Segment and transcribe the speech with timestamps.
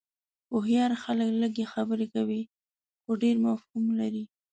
[0.51, 2.41] هوښیار خلک لږ خبرې کوي
[3.01, 4.23] خو ډېر مفهوم لري.